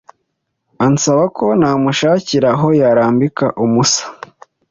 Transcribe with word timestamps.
ansabako 0.85 1.45
namushakira 1.59 2.49
aho 2.55 2.67
yarambika 2.81 3.45
umusa 3.65 4.03